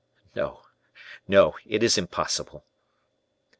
"No, 0.33 0.63
no; 1.27 1.53
it 1.63 1.83
is 1.83 1.95
impossible." 1.95 2.65